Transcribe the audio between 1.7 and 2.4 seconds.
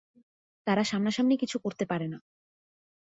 পারে না।